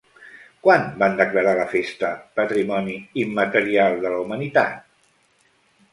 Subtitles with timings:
[0.67, 2.11] Quan van declarar la festa
[2.41, 4.85] Patrimoni Immaterial de la Humanitat?